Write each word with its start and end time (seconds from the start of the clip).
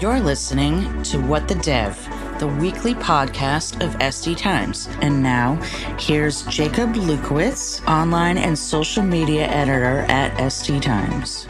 You're 0.00 0.18
listening 0.18 1.02
to 1.02 1.20
What 1.20 1.46
the 1.46 1.56
Dev, 1.56 1.94
the 2.38 2.46
weekly 2.46 2.94
podcast 2.94 3.84
of 3.84 3.94
SD 3.98 4.34
Times. 4.34 4.88
And 5.02 5.22
now, 5.22 5.56
here's 5.98 6.42
Jakub 6.44 6.94
Lewkowicz, 6.94 7.86
online 7.86 8.38
and 8.38 8.58
social 8.58 9.02
media 9.02 9.46
editor 9.46 10.06
at 10.08 10.34
SD 10.38 10.80
Times. 10.80 11.46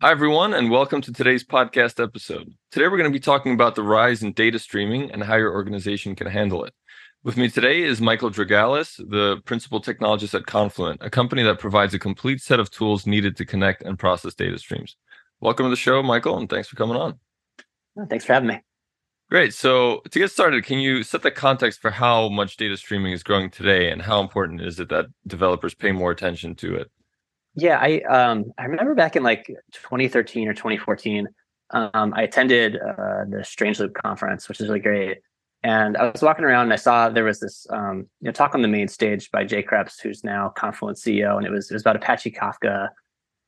Hi, 0.00 0.10
everyone, 0.10 0.54
and 0.54 0.70
welcome 0.70 1.02
to 1.02 1.12
today's 1.12 1.44
podcast 1.44 2.02
episode. 2.02 2.54
Today, 2.70 2.88
we're 2.88 2.96
going 2.96 3.12
to 3.12 3.18
be 3.18 3.20
talking 3.20 3.52
about 3.52 3.74
the 3.74 3.82
rise 3.82 4.22
in 4.22 4.32
data 4.32 4.58
streaming 4.58 5.10
and 5.12 5.22
how 5.22 5.36
your 5.36 5.52
organization 5.52 6.14
can 6.14 6.28
handle 6.28 6.64
it. 6.64 6.72
With 7.24 7.36
me 7.36 7.50
today 7.50 7.82
is 7.82 8.00
Michael 8.00 8.30
Drogalis, 8.30 8.96
the 8.96 9.42
principal 9.44 9.82
technologist 9.82 10.32
at 10.32 10.46
Confluent, 10.46 11.02
a 11.02 11.10
company 11.10 11.42
that 11.42 11.58
provides 11.58 11.92
a 11.92 11.98
complete 11.98 12.40
set 12.40 12.58
of 12.58 12.70
tools 12.70 13.06
needed 13.06 13.36
to 13.36 13.44
connect 13.44 13.82
and 13.82 13.98
process 13.98 14.32
data 14.32 14.58
streams. 14.58 14.96
Welcome 15.42 15.66
to 15.66 15.70
the 15.70 15.76
show, 15.76 16.02
Michael, 16.02 16.38
and 16.38 16.48
thanks 16.48 16.68
for 16.68 16.76
coming 16.76 16.96
on. 16.96 17.20
Thanks 18.08 18.24
for 18.24 18.34
having 18.34 18.48
me. 18.48 18.60
Great. 19.28 19.54
So, 19.54 20.02
to 20.10 20.18
get 20.20 20.30
started, 20.30 20.64
can 20.64 20.78
you 20.78 21.02
set 21.02 21.22
the 21.22 21.32
context 21.32 21.80
for 21.80 21.90
how 21.90 22.28
much 22.28 22.56
data 22.56 22.76
streaming 22.76 23.12
is 23.12 23.24
growing 23.24 23.50
today 23.50 23.90
and 23.90 24.00
how 24.00 24.20
important 24.20 24.60
is 24.60 24.78
it 24.78 24.88
that 24.90 25.06
developers 25.26 25.74
pay 25.74 25.90
more 25.90 26.12
attention 26.12 26.54
to 26.56 26.76
it? 26.76 26.90
Yeah, 27.56 27.78
I 27.80 28.00
um, 28.02 28.52
I 28.56 28.64
remember 28.66 28.94
back 28.94 29.16
in 29.16 29.24
like 29.24 29.46
2013 29.72 30.46
or 30.46 30.52
2014, 30.52 31.26
um, 31.70 32.14
I 32.14 32.22
attended 32.22 32.76
uh, 32.76 33.24
the 33.28 33.42
Strange 33.42 33.80
Loop 33.80 33.94
conference, 33.94 34.48
which 34.48 34.60
is 34.60 34.68
really 34.68 34.80
great. 34.80 35.18
And 35.64 35.96
I 35.96 36.10
was 36.10 36.22
walking 36.22 36.44
around 36.44 36.64
and 36.64 36.72
I 36.72 36.76
saw 36.76 37.08
there 37.08 37.24
was 37.24 37.40
this 37.40 37.66
um, 37.70 38.06
you 38.20 38.26
know 38.26 38.32
talk 38.32 38.54
on 38.54 38.62
the 38.62 38.68
main 38.68 38.86
stage 38.86 39.30
by 39.32 39.42
Jay 39.42 39.62
Kreps, 39.62 40.00
who's 40.00 40.22
now 40.22 40.50
Confluent 40.50 40.98
CEO, 40.98 41.36
and 41.36 41.44
it 41.44 41.50
was 41.50 41.70
it 41.70 41.74
was 41.74 41.82
about 41.82 41.96
Apache 41.96 42.30
Kafka. 42.30 42.90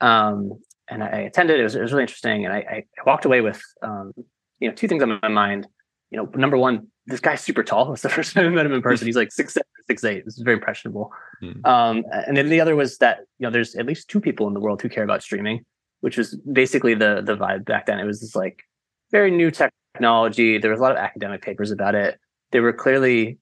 Um, 0.00 0.58
and 0.88 1.04
I 1.04 1.18
attended. 1.18 1.60
It 1.60 1.64
was, 1.64 1.76
it 1.76 1.82
was 1.82 1.92
really 1.92 2.04
interesting, 2.04 2.46
and 2.46 2.54
I, 2.54 2.58
I 2.58 2.84
walked 3.06 3.26
away 3.26 3.42
with 3.42 3.62
um, 3.82 4.12
you 4.60 4.68
know, 4.68 4.74
two 4.74 4.88
things 4.88 5.02
on 5.02 5.18
my 5.22 5.28
mind. 5.28 5.66
You 6.10 6.18
know, 6.18 6.30
number 6.34 6.56
one, 6.56 6.88
this 7.06 7.20
guy's 7.20 7.40
super 7.40 7.62
tall. 7.62 7.92
It's 7.92 8.02
the 8.02 8.08
first 8.08 8.34
time 8.34 8.46
I 8.46 8.48
met 8.50 8.66
him 8.66 8.72
in 8.72 8.82
person. 8.82 9.06
He's 9.06 9.16
like 9.16 9.32
six 9.32 9.54
seven, 9.54 9.66
six 9.86 10.04
eight. 10.04 10.24
This 10.24 10.36
is 10.36 10.42
very 10.42 10.56
impressionable. 10.56 11.12
Mm. 11.42 11.66
Um, 11.66 12.04
and 12.12 12.36
then 12.36 12.48
the 12.48 12.60
other 12.60 12.76
was 12.76 12.98
that 12.98 13.20
you 13.38 13.46
know, 13.46 13.50
there's 13.50 13.74
at 13.74 13.86
least 13.86 14.08
two 14.08 14.20
people 14.20 14.46
in 14.46 14.54
the 14.54 14.60
world 14.60 14.80
who 14.80 14.88
care 14.88 15.04
about 15.04 15.22
streaming, 15.22 15.64
which 16.00 16.16
was 16.16 16.36
basically 16.52 16.94
the 16.94 17.22
the 17.24 17.36
vibe 17.36 17.64
back 17.64 17.86
then. 17.86 17.98
It 17.98 18.04
was 18.04 18.20
this 18.20 18.36
like 18.36 18.62
very 19.10 19.30
new 19.30 19.50
technology. 19.50 20.58
There 20.58 20.70
was 20.70 20.80
a 20.80 20.82
lot 20.82 20.92
of 20.92 20.98
academic 20.98 21.42
papers 21.42 21.70
about 21.70 21.94
it. 21.94 22.18
There 22.52 22.62
were 22.62 22.72
clearly 22.72 23.38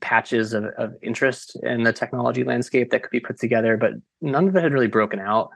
patches 0.00 0.52
of, 0.52 0.64
of 0.78 0.94
interest 1.02 1.56
in 1.62 1.84
the 1.84 1.92
technology 1.92 2.42
landscape 2.42 2.90
that 2.90 3.02
could 3.02 3.10
be 3.10 3.20
put 3.20 3.38
together, 3.38 3.76
but 3.76 3.92
none 4.20 4.48
of 4.48 4.56
it 4.56 4.62
had 4.62 4.72
really 4.72 4.88
broken 4.88 5.20
out. 5.20 5.50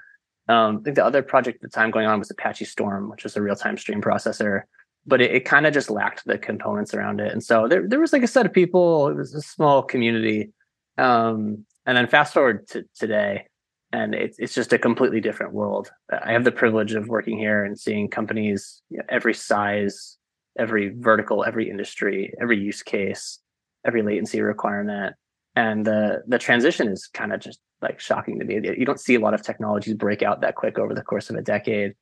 Um, 0.49 0.79
I 0.79 0.83
think 0.85 0.97
the 0.97 1.05
other 1.05 1.23
project 1.23 1.57
at 1.57 1.71
the 1.71 1.75
time 1.75 1.91
going 1.91 2.07
on 2.07 2.19
was 2.19 2.31
Apache 2.31 2.65
Storm, 2.65 3.11
which 3.11 3.25
was 3.25 3.37
a 3.37 3.43
real 3.43 3.57
time 3.57 3.77
stream 3.77 4.01
processor 4.01 4.63
but 5.07 5.21
it, 5.21 5.33
it 5.33 5.45
kind 5.45 5.67
of 5.67 5.75
just 5.75 5.91
lacked 5.91 6.25
the 6.27 6.39
components 6.39 6.95
around 6.95 7.21
it. 7.21 7.33
And 7.33 7.43
so 7.43 7.69
there, 7.69 7.87
there 7.87 8.01
was 8.01 8.13
like 8.13 8.23
a 8.23 8.29
set 8.29 8.47
of 8.47 8.53
people, 8.53 9.09
it 9.09 9.17
was 9.17 9.35
a 9.35 9.43
small 9.43 9.83
community. 9.83 10.53
Um, 10.99 11.65
and 11.87 11.97
then 11.97 12.07
fast 12.07 12.35
forward 12.35 12.69
to 12.69 12.85
today, 12.95 13.47
and 13.93 14.15
it's 14.15 14.39
it's 14.39 14.55
just 14.55 14.73
a 14.73 14.79
completely 14.79 15.21
different 15.21 15.53
world. 15.53 15.91
I 16.11 16.33
have 16.33 16.45
the 16.45 16.53
privilege 16.53 16.95
of 16.95 17.09
working 17.09 17.39
here 17.39 17.65
and 17.65 17.79
seeing 17.79 18.09
companies 18.09 18.83
you 18.91 18.99
know, 18.99 19.05
every 19.09 19.35
size, 19.35 20.17
every 20.59 20.91
vertical, 20.97 21.45
every 21.45 21.71
industry, 21.71 22.33
every 22.41 22.61
use 22.61 22.83
case, 22.83 23.41
every 23.85 24.03
latency 24.03 24.41
requirement, 24.41 25.17
and 25.57 25.85
the 25.85 26.23
the 26.29 26.39
transition 26.39 26.89
is 26.89 27.09
kind 27.13 27.33
of 27.33 27.41
just 27.41 27.61
like 27.83 27.99
shocking 27.99 28.39
to 28.39 28.45
me. 28.45 28.61
You 28.77 28.85
don't 28.85 29.01
see 29.01 29.15
a 29.15 29.21
lot 29.21 29.35
of 29.35 29.43
technologies 29.43 29.95
break 29.95 30.23
out 30.23 30.43
that 30.43 30.55
quick 30.55 30.79
over 30.79 30.95
the 30.95 31.03
course 31.03 31.31
of 31.31 31.37
a 31.37 31.43
decade. 31.43 31.95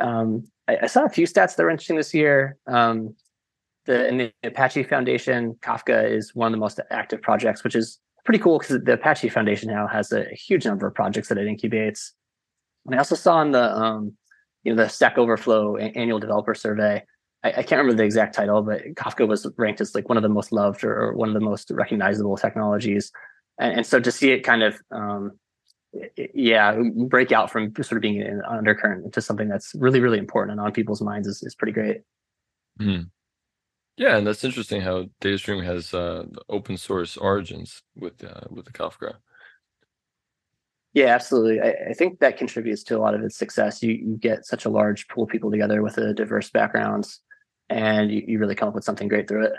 Um, 0.00 0.48
I, 0.68 0.78
I, 0.82 0.86
saw 0.86 1.04
a 1.04 1.08
few 1.08 1.26
stats 1.26 1.56
that 1.56 1.62
were 1.62 1.70
interesting 1.70 1.96
this 1.96 2.14
year. 2.14 2.58
Um, 2.66 3.14
the, 3.86 4.06
in 4.06 4.18
the 4.18 4.32
Apache 4.44 4.84
Foundation, 4.84 5.54
Kafka 5.60 6.10
is 6.10 6.34
one 6.34 6.48
of 6.48 6.52
the 6.52 6.58
most 6.58 6.78
active 6.90 7.22
projects, 7.22 7.64
which 7.64 7.74
is 7.74 7.98
pretty 8.24 8.38
cool 8.38 8.58
because 8.58 8.78
the 8.84 8.92
Apache 8.92 9.30
Foundation 9.30 9.70
now 9.70 9.86
has 9.86 10.12
a, 10.12 10.30
a, 10.30 10.34
huge 10.34 10.66
number 10.66 10.86
of 10.86 10.94
projects 10.94 11.28
that 11.28 11.38
it 11.38 11.48
incubates. 11.48 12.10
And 12.84 12.94
I 12.94 12.98
also 12.98 13.14
saw 13.14 13.40
in 13.40 13.52
the 13.52 13.74
um, 13.74 14.12
you 14.62 14.74
know 14.74 14.82
the 14.82 14.88
Stack 14.88 15.16
Overflow 15.16 15.76
annual 15.76 16.18
developer 16.18 16.54
survey. 16.54 17.02
I, 17.42 17.48
I, 17.48 17.62
can't 17.62 17.78
remember 17.78 17.94
the 17.94 18.04
exact 18.04 18.34
title, 18.34 18.62
but 18.62 18.82
Kafka 18.94 19.26
was 19.26 19.50
ranked 19.56 19.80
as 19.80 19.94
like 19.94 20.08
one 20.08 20.18
of 20.18 20.22
the 20.22 20.28
most 20.28 20.52
loved 20.52 20.84
or, 20.84 20.94
or 20.94 21.14
one 21.14 21.28
of 21.28 21.34
the 21.34 21.40
most 21.40 21.70
recognizable 21.70 22.36
technologies. 22.36 23.10
And, 23.58 23.78
and, 23.78 23.86
so 23.86 24.00
to 24.00 24.10
see 24.10 24.32
it 24.32 24.40
kind 24.40 24.62
of 24.62 24.78
um, 24.90 25.38
yeah, 26.34 26.80
break 27.06 27.32
out 27.32 27.50
from 27.50 27.74
sort 27.76 27.92
of 27.92 28.02
being 28.02 28.20
an 28.20 28.42
undercurrent 28.46 29.04
into 29.04 29.20
something 29.20 29.48
that's 29.48 29.74
really, 29.74 30.00
really 30.00 30.18
important 30.18 30.52
and 30.52 30.60
on 30.60 30.72
people's 30.72 31.00
minds 31.00 31.26
is, 31.26 31.42
is 31.42 31.54
pretty 31.54 31.72
great. 31.72 32.02
Mm-hmm. 32.80 33.04
Yeah, 33.96 34.16
and 34.16 34.26
that's 34.26 34.44
interesting 34.44 34.80
how 34.80 35.06
data 35.20 35.38
streaming 35.38 35.64
has 35.64 35.92
uh, 35.92 36.24
open 36.48 36.76
source 36.76 37.16
origins 37.16 37.82
with 37.96 38.22
uh, 38.22 38.42
with 38.48 38.64
the 38.64 38.72
Kafka. 38.72 39.14
Yeah, 40.94 41.06
absolutely. 41.06 41.60
I, 41.60 41.90
I, 41.90 41.92
think 41.92 42.20
that 42.20 42.38
contributes 42.38 42.82
to 42.84 42.96
a 42.96 43.00
lot 43.00 43.14
of 43.14 43.22
its 43.22 43.36
success. 43.36 43.82
You 43.82 43.92
you 43.92 44.16
get 44.16 44.46
such 44.46 44.64
a 44.64 44.68
large 44.68 45.08
pool 45.08 45.24
of 45.24 45.30
people 45.30 45.50
together 45.50 45.82
with 45.82 45.98
a 45.98 46.14
diverse 46.14 46.48
backgrounds, 46.48 47.20
and 47.68 48.10
you, 48.10 48.22
you 48.26 48.38
really 48.38 48.54
come 48.54 48.68
up 48.68 48.74
with 48.74 48.84
something 48.84 49.08
great 49.08 49.26
through 49.26 49.46
it. 49.46 49.52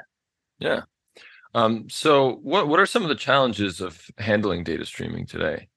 Yeah. 0.59 0.81
Um, 1.53 1.89
so, 1.89 2.39
what 2.41 2.69
what 2.69 2.79
are 2.79 2.85
some 2.85 3.03
of 3.03 3.09
the 3.09 3.15
challenges 3.15 3.81
of 3.81 4.09
handling 4.17 4.63
data 4.63 4.85
streaming 4.85 5.25
today? 5.25 5.67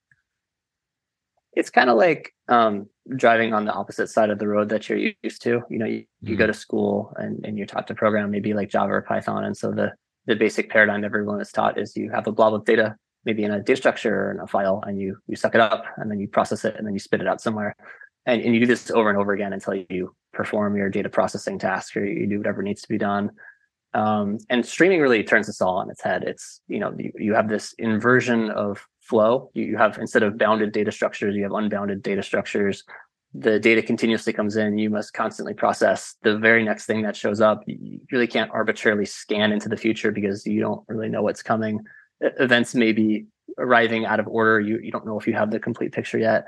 It's 1.55 1.71
kind 1.71 1.91
of 1.91 1.97
like 1.97 2.35
um, 2.49 2.89
driving 3.17 3.53
on 3.53 3.65
the 3.65 3.73
opposite 3.73 4.09
side 4.09 4.31
of 4.31 4.39
the 4.39 4.49
road 4.49 4.69
that 4.71 4.89
you're 4.89 5.13
used 5.23 5.43
to. 5.43 5.63
You 5.69 5.79
know, 5.79 5.87
you, 5.87 6.05
you 6.23 6.37
go 6.37 6.45
mm-hmm. 6.45 6.53
to 6.53 6.59
school 6.59 7.13
and, 7.17 7.45
and 7.45 7.59
you're 7.59 7.67
taught 7.67 7.87
to 7.89 7.95
program 7.95 8.31
maybe 8.31 8.55
like 8.55 8.71
Java 8.71 8.93
or 8.93 9.03
Python. 9.03 9.45
And 9.45 9.57
so 9.57 9.71
the, 9.71 9.93
the 10.27 10.35
basic 10.35 10.71
paradigm 10.71 11.05
everyone 11.05 11.41
is 11.41 11.53
taught 11.53 11.79
is 11.79 11.97
you 11.97 12.11
have 12.11 12.27
a 12.27 12.33
blob 12.33 12.55
of 12.55 12.65
data, 12.65 12.97
maybe 13.25 13.45
in 13.45 13.51
a 13.51 13.61
data 13.61 13.77
structure 13.77 14.15
or 14.15 14.31
in 14.33 14.41
a 14.41 14.47
file, 14.47 14.83
and 14.87 14.99
you 14.99 15.19
you 15.27 15.37
suck 15.37 15.55
it 15.55 15.61
up 15.61 15.85
and 15.97 16.11
then 16.11 16.21
you 16.21 16.29
process 16.29 16.65
it 16.65 16.77
and 16.77 16.87
then 16.87 16.95
you 16.95 17.01
spit 17.01 17.21
it 17.21 17.27
out 17.27 17.41
somewhere. 17.41 17.75
And, 18.25 18.41
and 18.41 18.55
you 18.55 18.61
do 18.61 18.67
this 18.67 18.91
over 18.91 19.11
and 19.11 19.19
over 19.19 19.33
again 19.33 19.53
until 19.53 19.75
you 19.75 20.15
perform 20.33 20.77
your 20.77 20.89
data 20.89 21.09
processing 21.09 21.59
task 21.59 21.97
or 21.97 22.05
you 22.05 22.27
do 22.27 22.39
whatever 22.39 22.62
needs 22.62 22.83
to 22.83 22.89
be 22.89 22.99
done. 22.99 23.31
Um, 23.95 24.39
and 24.49 24.65
streaming 24.65 25.01
really 25.01 25.23
turns 25.23 25.49
this 25.49 25.61
all 25.61 25.77
on 25.77 25.91
its 25.91 26.03
head. 26.03 26.23
It's, 26.25 26.62
you 26.67 26.79
know, 26.79 26.95
you, 26.97 27.12
you 27.17 27.35
have 27.35 27.49
this 27.49 27.75
inversion 27.79 28.51
of 28.51 28.87
flow. 29.03 29.51
You, 29.55 29.77
have 29.77 29.99
instead 29.99 30.23
of 30.23 30.39
bounded 30.39 30.73
data 30.73 30.93
structures, 30.93 31.35
you 31.35 31.43
have 31.43 31.53
unbounded 31.53 32.03
data 32.03 32.23
structures. 32.23 32.85
The 33.35 33.59
data 33.59 33.83
continuously 33.83 34.33
comes 34.33 34.57
in. 34.57 34.79
You 34.79 34.91
must 34.91 35.15
constantly 35.15 35.55
process 35.55 36.17
the 36.23 36.39
very 36.39 36.65
next 36.65 36.87
thing 36.87 37.03
that 37.03 37.17
shows 37.17 37.41
up. 37.41 37.62
You 37.67 38.01
really 38.11 38.27
can't 38.27 38.51
arbitrarily 38.51 39.07
scan 39.07 39.53
into 39.53 39.69
the 39.69 39.77
future 39.77 40.12
because 40.12 40.47
you 40.47 40.61
don't 40.61 40.85
really 40.89 41.09
know 41.09 41.23
what's 41.23 41.43
coming. 41.43 41.81
Events 42.21 42.75
may 42.75 42.93
be 42.93 43.27
arriving 43.59 44.07
out 44.07 44.21
of 44.21 44.29
order. 44.29 44.61
You 44.61 44.79
you 44.79 44.93
don't 44.93 45.07
know 45.07 45.19
if 45.19 45.27
you 45.27 45.35
have 45.35 45.51
the 45.51 45.59
complete 45.59 45.93
picture 45.93 46.19
yet. 46.19 46.45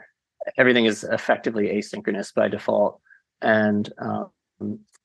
Everything 0.59 0.85
is 0.85 1.05
effectively 1.05 1.69
asynchronous 1.69 2.33
by 2.35 2.49
default, 2.49 3.01
and 3.41 3.91
um, 3.99 4.31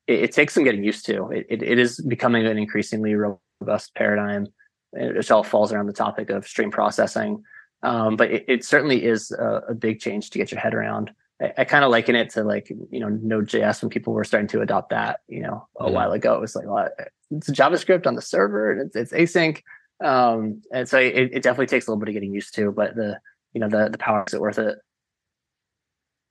it, 0.06 0.24
it, 0.24 0.32
takes 0.34 0.54
some 0.54 0.66
getting 0.66 0.84
used 0.84 1.06
to. 1.06 1.30
It, 1.30 1.46
it, 1.50 1.64
it 1.64 1.80
is 1.80 2.02
becoming 2.02 2.46
an 2.46 2.58
increasingly 2.58 3.16
robust 3.16 3.96
paradigm 3.96 4.48
which 4.92 5.32
all 5.32 5.44
falls 5.44 5.72
around 5.72 5.88
the 5.88 5.94
topic 5.94 6.30
of 6.30 6.48
stream 6.48 6.72
processing. 6.72 7.44
Um, 7.82 8.16
but 8.16 8.32
it, 8.32 8.46
it, 8.48 8.66
certainly 8.66 9.06
is 9.06 9.32
a, 9.32 9.62
a, 9.70 9.74
big 9.74 10.02
change 10.02 10.32
to 10.32 10.38
get 10.38 10.52
your 10.52 10.60
head 10.60 10.74
around. 10.74 11.12
I, 11.42 11.54
I 11.60 11.64
kind 11.64 11.86
of 11.86 11.92
liken 11.92 12.14
it 12.16 12.30
to 12.32 12.44
like 12.44 12.70
you 12.70 13.00
know 13.00 13.08
Node.js 13.08 13.82
when 13.82 13.90
people 13.90 14.12
were 14.12 14.26
starting 14.26 14.50
to 14.50 14.62
adopt 14.62 14.90
that. 14.90 15.22
You 15.30 15.42
know, 15.44 15.68
a 15.80 15.86
mm-hmm. 15.86 15.94
while 15.94 16.12
ago, 16.12 16.36
it 16.36 16.42
was 16.42 16.56
like 16.56 16.68
well, 16.68 16.90
it's 17.32 17.50
JavaScript 17.50 18.06
on 18.06 18.16
the 18.16 18.22
server 18.22 18.72
and 18.72 18.92
it's, 18.94 19.14
it's 19.14 19.34
async, 19.34 19.64
um, 20.04 20.62
and 20.74 20.90
so 20.90 21.00
it, 21.00 21.30
it 21.32 21.44
definitely 21.44 21.68
takes 21.68 21.88
a 21.88 21.92
little 21.92 22.02
bit 22.02 22.10
of 22.10 22.14
getting 22.14 22.34
used 22.34 22.54
to. 22.56 22.72
But 22.72 22.96
the 22.96 23.18
you 23.54 23.62
know 23.62 23.70
the 23.70 23.90
the 23.90 23.98
power 23.98 24.26
is 24.28 24.34
it 24.34 24.42
worth 24.42 24.60
it. 24.60 24.78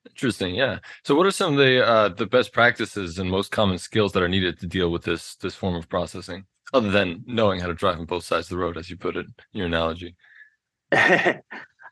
Interesting, 0.06 0.54
yeah. 0.54 0.78
So, 1.04 1.14
what 1.14 1.26
are 1.26 1.30
some 1.30 1.52
of 1.52 1.58
the 1.58 1.86
uh, 1.86 2.08
the 2.10 2.26
best 2.26 2.52
practices 2.52 3.18
and 3.18 3.30
most 3.30 3.50
common 3.50 3.78
skills 3.78 4.12
that 4.12 4.22
are 4.22 4.28
needed 4.28 4.58
to 4.60 4.66
deal 4.66 4.90
with 4.90 5.02
this 5.02 5.36
this 5.36 5.54
form 5.54 5.74
of 5.74 5.88
processing? 5.88 6.44
Other 6.72 6.90
than 6.90 7.22
knowing 7.26 7.60
how 7.60 7.66
to 7.66 7.74
drive 7.74 7.98
on 7.98 8.04
both 8.04 8.24
sides 8.24 8.46
of 8.46 8.50
the 8.50 8.62
road, 8.62 8.76
as 8.76 8.90
you 8.90 8.96
put 8.96 9.16
it, 9.16 9.26
in 9.26 9.58
your 9.58 9.66
analogy. 9.66 10.14
yeah, 10.92 11.40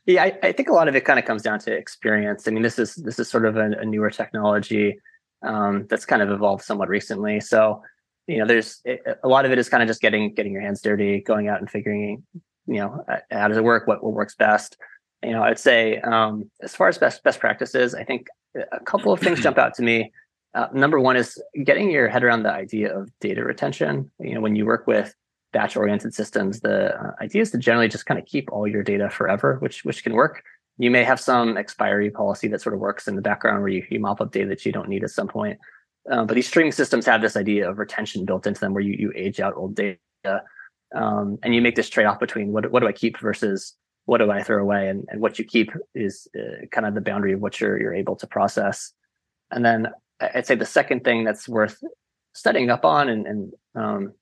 I, 0.09 0.37
I, 0.43 0.51
think 0.51 0.69
a 0.69 0.73
lot 0.73 0.87
of 0.87 0.95
it 0.95 1.05
kind 1.05 1.19
of 1.19 1.25
comes 1.25 1.41
down 1.41 1.59
to 1.59 1.71
experience. 1.73 2.47
I 2.47 2.51
mean, 2.51 2.63
this 2.63 2.79
is 2.79 2.95
this 2.95 3.19
is 3.19 3.29
sort 3.29 3.45
of 3.45 3.57
a, 3.57 3.71
a 3.79 3.85
newer 3.85 4.09
technology 4.09 4.97
um, 5.43 5.85
that's 5.89 6.05
kind 6.05 6.21
of 6.21 6.31
evolved 6.31 6.63
somewhat 6.63 6.89
recently. 6.89 7.39
So, 7.39 7.81
you 8.27 8.39
know, 8.39 8.45
there's 8.45 8.81
a 9.23 9.27
lot 9.27 9.45
of 9.45 9.51
it 9.51 9.59
is 9.59 9.69
kind 9.69 9.83
of 9.83 9.87
just 9.87 10.01
getting 10.01 10.33
getting 10.33 10.51
your 10.51 10.61
hands 10.61 10.81
dirty, 10.81 11.21
going 11.21 11.47
out 11.47 11.59
and 11.59 11.69
figuring, 11.69 12.23
you 12.65 12.79
know, 12.79 13.03
how 13.31 13.47
does 13.47 13.57
it 13.57 13.63
work, 13.63 13.87
what 13.87 14.03
what 14.03 14.13
works 14.13 14.35
best. 14.35 14.77
You 15.23 15.31
know, 15.31 15.43
I'd 15.43 15.59
say 15.59 15.99
um, 16.01 16.49
as 16.61 16.75
far 16.75 16.87
as 16.87 16.97
best 16.97 17.23
best 17.23 17.39
practices, 17.39 17.93
I 17.95 18.03
think 18.03 18.27
a 18.71 18.79
couple 18.79 19.11
of 19.11 19.19
things 19.19 19.41
jump 19.41 19.57
out 19.57 19.73
to 19.75 19.83
me. 19.83 20.11
Uh, 20.53 20.67
number 20.73 20.99
one 20.99 21.15
is 21.17 21.41
getting 21.63 21.91
your 21.91 22.07
head 22.07 22.23
around 22.23 22.43
the 22.43 22.51
idea 22.51 22.97
of 22.97 23.11
data 23.19 23.43
retention. 23.43 24.09
You 24.19 24.35
know, 24.35 24.41
when 24.41 24.55
you 24.55 24.65
work 24.65 24.87
with 24.87 25.13
batch-oriented 25.53 26.13
systems, 26.13 26.61
the 26.61 26.95
uh, 26.95 27.11
idea 27.21 27.41
is 27.41 27.51
to 27.51 27.57
generally 27.57 27.87
just 27.87 28.05
kind 28.05 28.19
of 28.19 28.25
keep 28.25 28.51
all 28.51 28.67
your 28.67 28.83
data 28.83 29.09
forever, 29.09 29.57
which 29.59 29.83
which 29.85 30.03
can 30.03 30.13
work. 30.13 30.43
You 30.77 30.91
may 30.91 31.03
have 31.03 31.19
some 31.19 31.57
expiry 31.57 32.11
policy 32.11 32.47
that 32.49 32.61
sort 32.61 32.75
of 32.75 32.79
works 32.79 33.07
in 33.07 33.15
the 33.15 33.21
background 33.21 33.61
where 33.61 33.71
you, 33.71 33.85
you 33.89 33.99
mop 33.99 34.21
up 34.21 34.31
data 34.31 34.47
that 34.49 34.65
you 34.65 34.71
don't 34.71 34.89
need 34.89 35.03
at 35.03 35.09
some 35.09 35.27
point. 35.27 35.59
Um, 36.09 36.27
but 36.27 36.35
these 36.35 36.47
streaming 36.47 36.71
systems 36.71 37.05
have 37.05 37.21
this 37.21 37.35
idea 37.35 37.69
of 37.69 37.79
retention 37.79 38.25
built 38.25 38.47
into 38.47 38.59
them, 38.59 38.73
where 38.73 38.83
you 38.83 38.95
you 38.97 39.11
age 39.15 39.39
out 39.39 39.55
old 39.55 39.75
data, 39.75 40.43
um, 40.95 41.37
and 41.43 41.53
you 41.53 41.61
make 41.61 41.75
this 41.75 41.89
trade 41.89 42.05
off 42.05 42.19
between 42.19 42.51
what 42.51 42.71
what 42.71 42.79
do 42.79 42.87
I 42.87 42.93
keep 42.93 43.19
versus 43.19 43.73
what 44.05 44.19
do 44.19 44.31
I 44.31 44.41
throw 44.41 44.61
away, 44.61 44.87
and, 44.87 45.05
and 45.09 45.19
what 45.19 45.37
you 45.37 45.45
keep 45.45 45.71
is 45.93 46.27
uh, 46.37 46.65
kind 46.71 46.87
of 46.87 46.93
the 46.93 47.01
boundary 47.01 47.33
of 47.33 47.41
what 47.41 47.59
you're 47.59 47.79
you're 47.79 47.93
able 47.93 48.15
to 48.15 48.27
process. 48.27 48.93
And 49.51 49.65
then 49.65 49.87
I'd 50.19 50.47
say 50.47 50.55
the 50.55 50.65
second 50.65 51.03
thing 51.03 51.23
that's 51.23 51.47
worth 51.47 51.83
studying 52.33 52.69
up 52.69 52.85
on, 52.85 53.09
and, 53.09 53.27
and 53.27 53.53
um, 53.75 54.13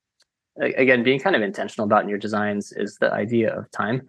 again 0.60 1.04
being 1.04 1.20
kind 1.20 1.36
of 1.36 1.42
intentional 1.42 1.86
about 1.86 2.04
in 2.04 2.10
your 2.10 2.18
designs, 2.18 2.72
is 2.72 2.98
the 2.98 3.12
idea 3.14 3.54
of 3.54 3.70
time. 3.72 4.04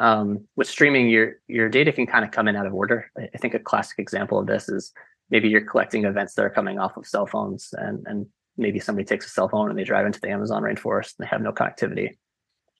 Um, 0.00 0.46
with 0.56 0.68
streaming, 0.68 1.08
your 1.08 1.40
your 1.48 1.68
data 1.68 1.92
can 1.92 2.06
kind 2.06 2.24
of 2.24 2.30
come 2.30 2.48
in 2.48 2.56
out 2.56 2.66
of 2.66 2.74
order. 2.74 3.10
I 3.18 3.38
think 3.38 3.54
a 3.54 3.58
classic 3.58 3.98
example 3.98 4.38
of 4.38 4.46
this 4.46 4.68
is 4.68 4.92
maybe 5.30 5.48
you're 5.48 5.64
collecting 5.64 6.04
events 6.04 6.34
that 6.34 6.44
are 6.44 6.50
coming 6.50 6.78
off 6.78 6.96
of 6.96 7.06
cell 7.06 7.26
phones 7.26 7.74
and 7.76 8.06
and 8.06 8.26
maybe 8.56 8.80
somebody 8.80 9.04
takes 9.04 9.26
a 9.26 9.30
cell 9.30 9.48
phone 9.48 9.70
and 9.70 9.78
they 9.78 9.84
drive 9.84 10.06
into 10.06 10.20
the 10.20 10.30
Amazon 10.30 10.62
rainforest 10.62 11.14
and 11.18 11.26
they 11.26 11.28
have 11.28 11.40
no 11.40 11.52
connectivity. 11.52 12.16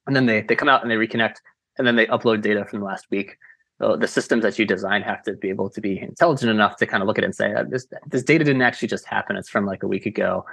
And 0.06 0.14
then 0.14 0.26
they 0.26 0.42
they 0.42 0.56
come 0.56 0.68
out 0.68 0.82
and 0.82 0.90
they 0.90 0.96
reconnect 0.96 1.36
and 1.76 1.86
then 1.86 1.96
they 1.96 2.06
upload 2.06 2.42
data 2.42 2.64
from 2.64 2.80
the 2.80 2.86
last 2.86 3.06
week. 3.10 3.36
So 3.80 3.96
the 3.96 4.08
systems 4.08 4.42
that 4.42 4.58
you 4.58 4.64
design 4.64 5.02
have 5.02 5.22
to 5.22 5.34
be 5.34 5.48
able 5.50 5.70
to 5.70 5.80
be 5.80 6.00
intelligent 6.00 6.50
enough 6.50 6.76
to 6.78 6.86
kind 6.86 7.02
of 7.02 7.06
look 7.06 7.18
at 7.18 7.24
it 7.24 7.28
and 7.28 7.34
say, 7.34 7.54
uh, 7.54 7.64
this 7.68 7.86
this 8.06 8.24
data 8.24 8.44
didn't 8.44 8.62
actually 8.62 8.88
just 8.88 9.06
happen. 9.06 9.36
It's 9.36 9.48
from 9.48 9.66
like 9.66 9.82
a 9.82 9.88
week 9.88 10.06
ago. 10.06 10.44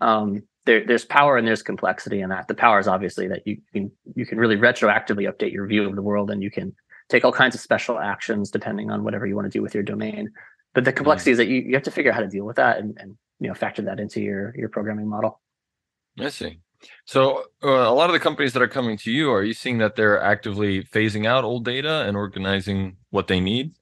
Um, 0.00 0.42
there, 0.66 0.84
there's 0.84 1.04
power 1.04 1.36
and 1.36 1.46
there's 1.46 1.62
complexity 1.62 2.20
in 2.20 2.30
that. 2.30 2.48
The 2.48 2.54
power 2.54 2.80
is 2.80 2.88
obviously 2.88 3.28
that 3.28 3.46
you 3.46 3.58
can 3.72 3.92
you 4.14 4.26
can 4.26 4.38
really 4.38 4.56
retroactively 4.56 5.30
update 5.30 5.52
your 5.52 5.66
view 5.66 5.86
of 5.88 5.94
the 5.94 6.02
world 6.02 6.30
and 6.30 6.42
you 6.42 6.50
can 6.50 6.74
take 7.08 7.24
all 7.24 7.32
kinds 7.32 7.54
of 7.54 7.60
special 7.60 7.98
actions 7.98 8.50
depending 8.50 8.90
on 8.90 9.04
whatever 9.04 9.26
you 9.26 9.36
want 9.36 9.44
to 9.44 9.56
do 9.56 9.62
with 9.62 9.74
your 9.74 9.82
domain. 9.82 10.30
But 10.74 10.84
the 10.84 10.90
mm-hmm. 10.90 10.96
complexity 10.96 11.30
is 11.30 11.38
that 11.38 11.48
you, 11.48 11.60
you 11.60 11.74
have 11.74 11.82
to 11.84 11.90
figure 11.90 12.10
out 12.10 12.16
how 12.16 12.22
to 12.22 12.28
deal 12.28 12.44
with 12.44 12.56
that 12.56 12.78
and, 12.78 12.96
and 12.98 13.16
you 13.38 13.48
know 13.48 13.54
factor 13.54 13.82
that 13.82 14.00
into 14.00 14.20
your 14.20 14.54
your 14.56 14.68
programming 14.68 15.08
model. 15.08 15.40
I 16.18 16.30
see. 16.30 16.58
So 17.06 17.44
uh, 17.62 17.68
a 17.68 17.94
lot 17.94 18.08
of 18.08 18.12
the 18.12 18.20
companies 18.20 18.52
that 18.52 18.62
are 18.62 18.68
coming 18.68 18.96
to 18.98 19.10
you, 19.10 19.30
are 19.30 19.42
you 19.42 19.54
seeing 19.54 19.78
that 19.78 19.96
they're 19.96 20.20
actively 20.20 20.84
phasing 20.84 21.26
out 21.26 21.44
old 21.44 21.64
data 21.64 22.04
and 22.06 22.16
organizing 22.16 22.96
what 23.10 23.26
they 23.26 23.40
need? 23.40 23.74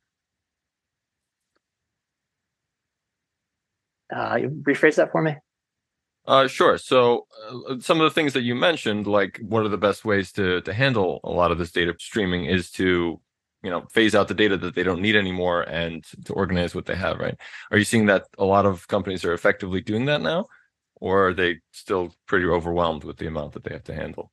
Uh, 4.15 4.37
rephrase 4.63 4.97
that 4.97 5.11
for 5.11 5.23
me. 5.23 5.35
Uh, 6.27 6.47
sure. 6.47 6.79
So 6.79 7.27
uh, 7.69 7.81
some 7.81 8.01
of 8.01 8.05
the 8.05 8.15
things 8.15 8.33
that 8.35 8.43
you 8.43 8.55
mentioned, 8.55 9.07
like 9.07 9.41
what 9.43 9.65
are 9.65 9.69
the 9.69 9.79
best 9.79 10.05
ways 10.05 10.31
to 10.33 10.61
to 10.61 10.73
handle 10.73 11.21
a 11.25 11.31
lot 11.31 11.51
of 11.51 11.59
this 11.59 11.73
data 11.73 11.95
streaming, 11.99 12.45
is 12.45 12.71
to 12.73 13.21
you 13.63 13.71
know 13.71 13.83
phase 13.91 14.15
out 14.15 14.29
the 14.29 14.35
data 14.35 14.57
that 14.57 14.75
they 14.75 14.83
don't 14.83 15.01
need 15.01 15.17
anymore 15.17 15.63
and 15.63 16.05
to 16.25 16.33
organize 16.33 16.75
what 16.75 16.87
they 16.87 16.97
have 16.97 17.19
right 17.19 17.37
are 17.71 17.79
you 17.79 17.85
seeing 17.85 18.07
that 18.07 18.27
a 18.39 18.45
lot 18.45 18.67
of 18.67 18.89
companies 18.89 19.25
are 19.25 19.33
effectively 19.33 19.81
doing 19.81 20.05
that 20.07 20.21
now 20.21 20.47
or 21.03 21.29
are 21.29 21.35
they 21.35 21.59
still 21.73 22.15
pretty 22.27 22.47
overwhelmed 22.47 23.05
with 23.05 23.17
the 23.17 23.27
amount 23.27 23.53
that 23.53 23.65
they 23.65 23.73
have 23.73 23.85
to 23.85 23.95
handle 23.95 24.31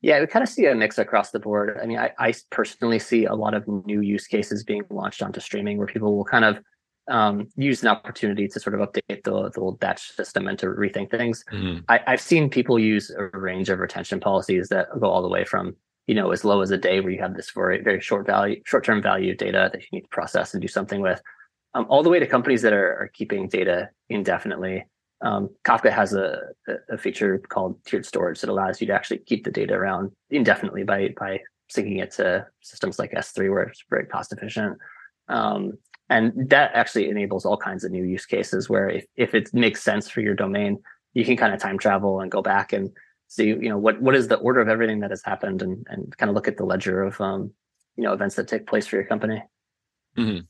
yeah 0.00 0.20
we 0.20 0.26
kind 0.26 0.42
of 0.42 0.48
see 0.48 0.66
a 0.66 0.74
mix 0.74 0.98
across 0.98 1.30
the 1.30 1.38
board 1.38 1.78
i 1.82 1.86
mean 1.86 1.98
i, 1.98 2.10
I 2.18 2.34
personally 2.50 2.98
see 2.98 3.24
a 3.24 3.34
lot 3.34 3.54
of 3.54 3.66
new 3.86 4.00
use 4.00 4.26
cases 4.26 4.64
being 4.64 4.82
launched 4.90 5.22
onto 5.22 5.40
streaming 5.40 5.78
where 5.78 5.86
people 5.86 6.16
will 6.16 6.24
kind 6.24 6.44
of 6.44 6.58
um, 7.08 7.48
use 7.56 7.82
an 7.82 7.88
opportunity 7.88 8.46
to 8.46 8.60
sort 8.60 8.78
of 8.78 8.88
update 8.88 9.24
the, 9.24 9.50
the 9.50 9.60
old 9.60 9.80
batch 9.80 10.12
system 10.12 10.46
and 10.46 10.56
to 10.60 10.66
rethink 10.66 11.10
things. 11.10 11.44
Mm-hmm. 11.50 11.80
I, 11.88 12.00
I've 12.06 12.20
seen 12.20 12.48
people 12.48 12.78
use 12.78 13.10
a 13.10 13.36
range 13.36 13.68
of 13.68 13.80
retention 13.80 14.20
policies 14.20 14.68
that 14.68 14.86
go 15.00 15.08
all 15.08 15.20
the 15.20 15.28
way 15.28 15.44
from 15.44 15.74
you 16.06 16.14
know 16.14 16.30
as 16.32 16.44
low 16.44 16.60
as 16.60 16.70
a 16.70 16.78
day 16.78 17.00
where 17.00 17.12
you 17.12 17.20
have 17.20 17.36
this 17.36 17.50
very 17.50 17.80
very 17.82 18.00
short 18.00 18.26
value 18.26 18.60
short 18.64 18.84
term 18.84 19.02
value 19.02 19.34
data 19.34 19.70
that 19.72 19.80
you 19.80 19.88
need 19.92 20.02
to 20.02 20.08
process 20.08 20.54
and 20.54 20.60
do 20.60 20.68
something 20.68 21.00
with 21.00 21.20
um, 21.74 21.86
all 21.88 22.02
the 22.02 22.08
way 22.08 22.18
to 22.18 22.26
companies 22.26 22.62
that 22.62 22.72
are, 22.72 22.94
are 23.00 23.10
keeping 23.14 23.48
data 23.48 23.90
indefinitely 24.08 24.84
um, 25.22 25.50
kafka 25.64 25.92
has 25.92 26.14
a, 26.14 26.40
a 26.88 26.96
feature 26.96 27.38
called 27.38 27.82
tiered 27.84 28.06
storage 28.06 28.40
that 28.40 28.50
allows 28.50 28.80
you 28.80 28.86
to 28.86 28.92
actually 28.92 29.18
keep 29.18 29.44
the 29.44 29.50
data 29.50 29.74
around 29.74 30.12
indefinitely 30.30 30.82
by 30.82 31.10
by 31.18 31.40
syncing 31.70 32.02
it 32.02 32.10
to 32.12 32.46
systems 32.60 32.98
like 32.98 33.12
s3 33.12 33.50
where 33.50 33.62
it's 33.62 33.84
very 33.90 34.06
cost 34.06 34.32
efficient. 34.32 34.78
Um, 35.28 35.74
and 36.08 36.50
that 36.50 36.72
actually 36.74 37.08
enables 37.08 37.46
all 37.46 37.56
kinds 37.56 37.84
of 37.84 37.92
new 37.92 38.02
use 38.02 38.26
cases 38.26 38.68
where 38.68 38.88
if, 38.88 39.04
if 39.16 39.34
it 39.34 39.54
makes 39.54 39.82
sense 39.82 40.08
for 40.08 40.20
your 40.20 40.34
domain 40.34 40.78
you 41.14 41.24
can 41.24 41.36
kind 41.36 41.54
of 41.54 41.60
time 41.60 41.78
travel 41.78 42.20
and 42.20 42.30
go 42.30 42.42
back 42.42 42.72
and 42.72 42.90
see 43.28 43.46
you 43.46 43.68
know 43.68 43.78
what 43.78 44.00
what 44.02 44.14
is 44.16 44.28
the 44.28 44.36
order 44.36 44.60
of 44.60 44.68
everything 44.68 45.00
that 45.00 45.10
has 45.10 45.22
happened 45.24 45.62
and 45.62 45.86
and 45.88 46.16
kind 46.16 46.28
of 46.28 46.34
look 46.34 46.48
at 46.48 46.56
the 46.56 46.64
ledger 46.64 47.02
of 47.02 47.20
um 47.20 47.52
you 47.96 48.04
know 48.04 48.12
events 48.12 48.34
that 48.34 48.48
take 48.48 48.66
place 48.66 48.86
for 48.86 48.96
your 48.96 49.04
company. 49.04 49.42
Mm-hmm. 50.16 50.40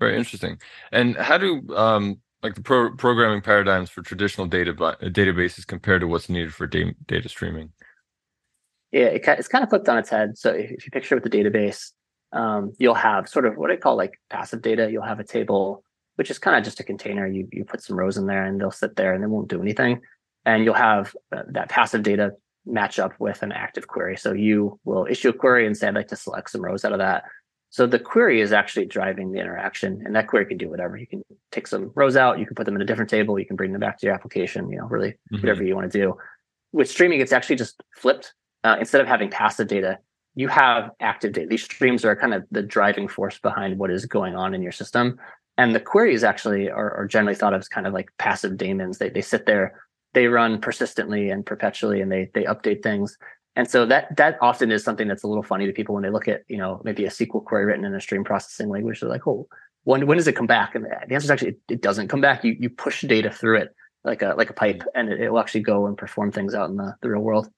very 0.00 0.16
interesting. 0.16 0.58
And 0.90 1.16
how 1.16 1.38
do 1.38 1.62
um 1.74 2.20
like 2.42 2.54
the 2.54 2.62
pro- 2.62 2.94
programming 2.96 3.42
paradigms 3.42 3.90
for 3.90 4.02
traditional 4.02 4.46
data 4.46 4.72
databases 4.72 5.66
compared 5.66 6.00
to 6.00 6.06
what's 6.06 6.28
needed 6.28 6.54
for 6.54 6.66
da- 6.66 6.94
data 7.06 7.28
streaming? 7.28 7.70
Yeah 8.92 9.06
it, 9.06 9.22
it's 9.26 9.48
kind 9.48 9.62
of 9.62 9.70
flipped 9.70 9.88
on 9.88 9.98
its 9.98 10.10
head. 10.10 10.36
So 10.38 10.50
if 10.52 10.84
you 10.84 10.90
picture 10.90 11.14
with 11.14 11.24
the 11.24 11.30
database 11.30 11.92
um, 12.32 12.72
you'll 12.78 12.94
have 12.94 13.28
sort 13.28 13.44
of 13.44 13.56
what 13.56 13.70
i 13.70 13.76
call 13.76 13.96
like 13.96 14.20
passive 14.28 14.62
data. 14.62 14.90
You'll 14.90 15.02
have 15.02 15.20
a 15.20 15.24
table 15.24 15.82
which 16.16 16.30
is 16.30 16.38
kind 16.38 16.56
of 16.56 16.64
just 16.64 16.80
a 16.80 16.84
container. 16.84 17.26
You 17.26 17.48
you 17.52 17.64
put 17.64 17.82
some 17.82 17.98
rows 17.98 18.16
in 18.16 18.26
there 18.26 18.44
and 18.44 18.60
they'll 18.60 18.70
sit 18.70 18.96
there 18.96 19.14
and 19.14 19.22
they 19.22 19.26
won't 19.26 19.48
do 19.48 19.60
anything. 19.60 20.00
And 20.44 20.64
you'll 20.64 20.74
have 20.74 21.14
uh, 21.34 21.42
that 21.48 21.68
passive 21.68 22.02
data 22.02 22.32
match 22.66 22.98
up 22.98 23.12
with 23.18 23.42
an 23.42 23.52
active 23.52 23.86
query. 23.86 24.16
So 24.16 24.32
you 24.32 24.78
will 24.84 25.06
issue 25.08 25.30
a 25.30 25.32
query 25.32 25.66
and 25.66 25.76
say, 25.76 25.88
I'd 25.88 25.94
like 25.94 26.08
to 26.08 26.16
select 26.16 26.50
some 26.50 26.62
rows 26.62 26.84
out 26.84 26.92
of 26.92 26.98
that. 26.98 27.24
So 27.70 27.86
the 27.86 28.00
query 28.00 28.40
is 28.40 28.52
actually 28.52 28.86
driving 28.86 29.30
the 29.30 29.38
interaction, 29.38 30.02
and 30.04 30.14
that 30.16 30.26
query 30.26 30.46
can 30.46 30.58
do 30.58 30.68
whatever. 30.68 30.96
You 30.96 31.06
can 31.06 31.22
take 31.52 31.68
some 31.68 31.92
rows 31.94 32.16
out, 32.16 32.38
you 32.38 32.46
can 32.46 32.56
put 32.56 32.66
them 32.66 32.74
in 32.74 32.82
a 32.82 32.84
different 32.84 33.10
table, 33.10 33.38
you 33.38 33.46
can 33.46 33.56
bring 33.56 33.72
them 33.72 33.80
back 33.80 33.98
to 33.98 34.06
your 34.06 34.14
application. 34.14 34.70
You 34.70 34.78
know, 34.78 34.86
really 34.86 35.10
mm-hmm. 35.10 35.36
whatever 35.36 35.62
you 35.62 35.76
want 35.76 35.90
to 35.90 35.98
do. 35.98 36.16
With 36.72 36.90
streaming, 36.90 37.20
it's 37.20 37.32
actually 37.32 37.56
just 37.56 37.80
flipped. 37.96 38.34
Uh, 38.62 38.76
instead 38.78 39.00
of 39.00 39.06
having 39.06 39.30
passive 39.30 39.68
data, 39.68 39.98
you 40.34 40.48
have 40.48 40.90
active 41.00 41.32
data. 41.32 41.46
These 41.48 41.64
streams 41.64 42.04
are 42.04 42.14
kind 42.14 42.34
of 42.34 42.44
the 42.50 42.62
driving 42.62 43.08
force 43.08 43.38
behind 43.38 43.78
what 43.78 43.90
is 43.90 44.04
going 44.04 44.34
on 44.34 44.52
in 44.52 44.62
your 44.62 44.72
system. 44.72 45.18
And 45.56 45.74
the 45.74 45.80
queries 45.80 46.24
actually 46.24 46.70
are, 46.70 46.94
are 46.94 47.06
generally 47.06 47.34
thought 47.34 47.54
of 47.54 47.60
as 47.60 47.68
kind 47.68 47.86
of 47.86 47.94
like 47.94 48.10
passive 48.18 48.56
daemons. 48.56 48.98
They 48.98 49.10
they 49.10 49.22
sit 49.22 49.46
there 49.46 49.80
they 50.12 50.26
run 50.26 50.60
persistently 50.60 51.30
and 51.30 51.46
perpetually 51.46 52.00
and 52.00 52.10
they 52.10 52.30
they 52.34 52.44
update 52.44 52.82
things 52.82 53.16
and 53.56 53.68
so 53.68 53.84
that 53.86 54.16
that 54.16 54.38
often 54.40 54.70
is 54.70 54.84
something 54.84 55.08
that's 55.08 55.22
a 55.22 55.26
little 55.26 55.42
funny 55.42 55.66
to 55.66 55.72
people 55.72 55.94
when 55.94 56.04
they 56.04 56.10
look 56.10 56.28
at 56.28 56.42
you 56.48 56.56
know 56.56 56.80
maybe 56.84 57.04
a 57.04 57.10
SQL 57.10 57.44
query 57.44 57.64
written 57.64 57.84
in 57.84 57.94
a 57.94 58.00
stream 58.00 58.24
processing 58.24 58.68
language. 58.68 59.00
They're 59.00 59.10
like, 59.10 59.26
oh, 59.26 59.48
when 59.84 60.06
when 60.06 60.18
does 60.18 60.28
it 60.28 60.36
come 60.36 60.46
back? 60.46 60.74
And 60.74 60.84
the 60.84 61.14
answer 61.14 61.24
is 61.24 61.30
actually 61.30 61.50
it, 61.50 61.60
it 61.68 61.82
doesn't 61.82 62.08
come 62.08 62.20
back. 62.20 62.44
You 62.44 62.56
you 62.58 62.70
push 62.70 63.02
data 63.02 63.30
through 63.30 63.58
it 63.58 63.74
like 64.04 64.22
a 64.22 64.34
like 64.36 64.50
a 64.50 64.54
pipe, 64.54 64.82
and 64.94 65.08
it, 65.08 65.20
it 65.20 65.30
will 65.30 65.40
actually 65.40 65.62
go 65.62 65.86
and 65.86 65.96
perform 65.96 66.32
things 66.32 66.54
out 66.54 66.70
in 66.70 66.76
the, 66.76 66.94
the 67.02 67.10
real 67.10 67.22
world. 67.22 67.50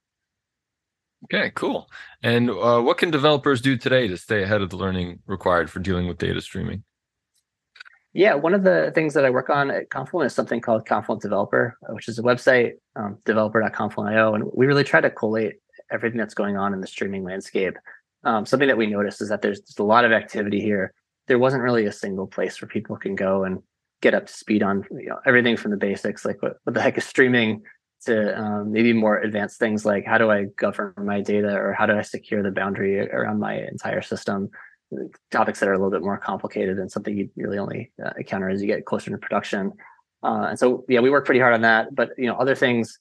Okay, 1.24 1.52
cool. 1.54 1.88
And 2.22 2.50
uh, 2.50 2.80
what 2.80 2.98
can 2.98 3.10
developers 3.10 3.60
do 3.60 3.76
today 3.76 4.08
to 4.08 4.16
stay 4.16 4.42
ahead 4.42 4.60
of 4.60 4.70
the 4.70 4.76
learning 4.76 5.20
required 5.26 5.70
for 5.70 5.78
dealing 5.78 6.08
with 6.08 6.18
data 6.18 6.40
streaming? 6.40 6.82
Yeah, 8.12 8.34
one 8.34 8.54
of 8.54 8.62
the 8.62 8.92
things 8.94 9.14
that 9.14 9.24
I 9.24 9.30
work 9.30 9.48
on 9.48 9.70
at 9.70 9.88
Confluent 9.88 10.26
is 10.26 10.34
something 10.34 10.60
called 10.60 10.84
Confluent 10.84 11.22
Developer, 11.22 11.78
which 11.90 12.08
is 12.08 12.18
a 12.18 12.22
website, 12.22 12.72
um, 12.94 13.18
developer.confluent.io. 13.24 14.34
And 14.34 14.50
we 14.52 14.66
really 14.66 14.84
try 14.84 15.00
to 15.00 15.10
collate 15.10 15.54
everything 15.92 16.18
that's 16.18 16.34
going 16.34 16.56
on 16.56 16.72
in 16.74 16.80
the 16.80 16.86
streaming 16.86 17.24
landscape. 17.24 17.76
Um, 18.24 18.46
something 18.46 18.68
that 18.68 18.76
we 18.76 18.86
noticed 18.86 19.20
is 19.20 19.28
that 19.28 19.42
there's, 19.42 19.60
there's 19.60 19.78
a 19.78 19.84
lot 19.84 20.04
of 20.04 20.12
activity 20.12 20.60
here. 20.60 20.92
There 21.28 21.38
wasn't 21.38 21.62
really 21.62 21.86
a 21.86 21.92
single 21.92 22.26
place 22.26 22.60
where 22.60 22.68
people 22.68 22.96
can 22.96 23.14
go 23.14 23.44
and 23.44 23.62
get 24.00 24.14
up 24.14 24.26
to 24.26 24.32
speed 24.32 24.62
on 24.62 24.84
you 24.90 25.08
know, 25.08 25.18
everything 25.26 25.56
from 25.56 25.70
the 25.70 25.76
basics, 25.76 26.24
like 26.24 26.42
what, 26.42 26.56
what 26.64 26.74
the 26.74 26.82
heck 26.82 26.98
is 26.98 27.04
streaming, 27.04 27.62
to 28.04 28.38
um, 28.38 28.72
maybe 28.72 28.92
more 28.92 29.18
advanced 29.18 29.58
things 29.58 29.84
like 29.84 30.04
how 30.04 30.18
do 30.18 30.30
I 30.30 30.46
govern 30.56 30.92
my 30.98 31.20
data 31.20 31.54
or 31.54 31.72
how 31.72 31.86
do 31.86 31.96
I 31.96 32.02
secure 32.02 32.42
the 32.42 32.50
boundary 32.50 33.00
around 33.00 33.38
my 33.38 33.54
entire 33.54 34.02
system 34.02 34.50
topics 35.30 35.60
that 35.60 35.68
are 35.68 35.72
a 35.72 35.78
little 35.78 35.90
bit 35.90 36.02
more 36.02 36.18
complicated 36.18 36.78
and 36.78 36.90
something 36.90 37.16
you 37.16 37.30
really 37.36 37.58
only 37.58 37.92
uh, 38.04 38.10
encounter 38.18 38.50
as 38.50 38.60
you 38.60 38.66
get 38.66 38.84
closer 38.84 39.10
to 39.10 39.18
production. 39.18 39.72
Uh, 40.22 40.46
and 40.50 40.58
so, 40.58 40.84
yeah, 40.88 41.00
we 41.00 41.10
work 41.10 41.24
pretty 41.24 41.40
hard 41.40 41.54
on 41.54 41.62
that. 41.62 41.94
But 41.94 42.10
you 42.18 42.26
know, 42.26 42.34
other 42.36 42.54
things, 42.54 42.98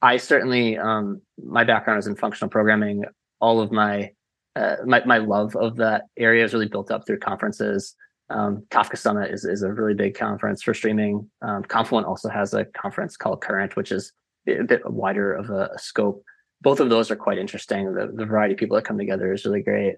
I 0.00 0.16
certainly, 0.16 0.76
um, 0.76 1.22
my 1.42 1.64
background 1.64 2.00
is 2.00 2.06
in 2.06 2.16
functional 2.16 2.50
programming. 2.50 3.04
All 3.40 3.60
of 3.60 3.72
my 3.72 4.10
uh, 4.54 4.76
my 4.84 5.02
my 5.04 5.18
love 5.18 5.56
of 5.56 5.76
that 5.76 6.04
area 6.18 6.44
is 6.44 6.52
really 6.52 6.68
built 6.68 6.90
up 6.90 7.06
through 7.06 7.18
conferences. 7.18 7.94
Um, 8.28 8.64
Kafka 8.70 8.98
Summit 8.98 9.30
is 9.30 9.44
is 9.44 9.62
a 9.62 9.72
really 9.72 9.94
big 9.94 10.14
conference 10.14 10.62
for 10.62 10.74
streaming. 10.74 11.30
Um, 11.40 11.62
Confluent 11.62 12.06
also 12.06 12.28
has 12.28 12.52
a 12.52 12.64
conference 12.64 13.16
called 13.16 13.40
Current, 13.40 13.76
which 13.76 13.92
is 13.92 14.12
a 14.48 14.62
bit 14.62 14.82
wider 14.90 15.32
of 15.32 15.50
a, 15.50 15.70
scope. 15.78 16.22
Both 16.60 16.80
of 16.80 16.90
those 16.90 17.10
are 17.10 17.16
quite 17.16 17.38
interesting. 17.38 17.94
The, 17.94 18.12
the 18.14 18.26
variety 18.26 18.54
of 18.54 18.58
people 18.58 18.76
that 18.76 18.84
come 18.84 18.98
together 18.98 19.32
is 19.32 19.44
really 19.44 19.62
great. 19.62 19.96